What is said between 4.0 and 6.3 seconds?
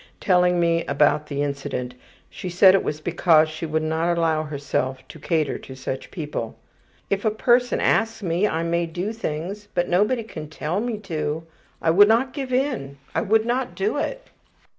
allow herself to cater to such